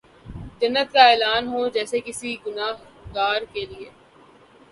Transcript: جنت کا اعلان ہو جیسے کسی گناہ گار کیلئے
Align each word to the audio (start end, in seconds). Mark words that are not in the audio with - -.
جنت 0.61 0.87
کا 0.93 1.03
اعلان 1.09 1.47
ہو 1.47 1.67
جیسے 1.73 1.99
کسی 2.05 2.35
گناہ 2.45 2.73
گار 3.15 3.41
کیلئے 3.53 3.89